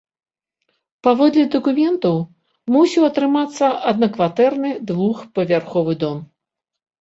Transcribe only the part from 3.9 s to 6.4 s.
аднакватэрны двухпавярховы дом.